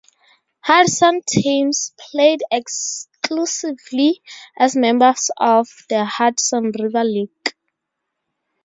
[0.61, 4.23] Hudson teams played exclusively
[4.57, 7.53] as members of the Hudson River League.